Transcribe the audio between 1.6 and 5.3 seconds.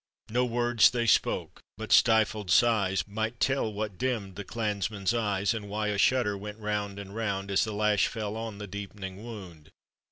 but stifled sighs Might tell what dimmed the clansmen's